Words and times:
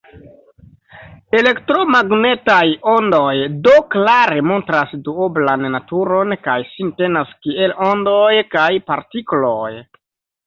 Elektromagnetaj 1.39 2.69
ondoj 2.93 3.33
do 3.67 3.75
klare 3.95 4.39
montras 4.51 4.95
duoblan 5.09 5.67
naturon, 5.75 6.37
kaj 6.47 6.57
sin 6.73 6.89
tenas 7.03 7.35
kiel 7.45 7.75
ondoj 7.91 8.39
kaj 8.57 8.69
partikloj. 8.89 9.71